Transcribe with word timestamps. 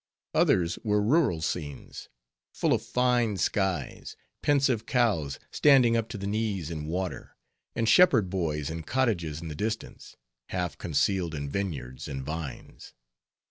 Others 0.33 0.79
were 0.83 0.99
rural 0.99 1.41
scenes, 1.41 2.09
full 2.55 2.73
of 2.73 2.81
fine 2.81 3.37
skies, 3.37 4.15
pensive 4.41 4.87
cows 4.87 5.37
standing 5.51 5.95
up 5.95 6.09
to 6.09 6.17
the 6.17 6.25
knees 6.25 6.71
in 6.71 6.87
water, 6.87 7.35
and 7.75 7.87
shepherd 7.87 8.27
boys 8.27 8.71
and 8.71 8.87
cottages 8.87 9.41
in 9.43 9.47
the 9.47 9.53
distance, 9.53 10.17
half 10.49 10.75
concealed 10.75 11.35
in 11.35 11.51
vineyards 11.51 12.07
and 12.07 12.23
vines. 12.23 12.95